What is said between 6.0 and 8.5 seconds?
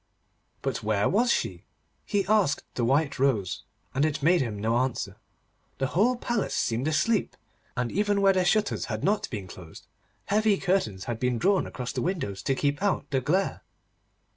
palace seemed asleep, and even where the